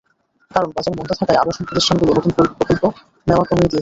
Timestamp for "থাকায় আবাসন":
1.19-1.63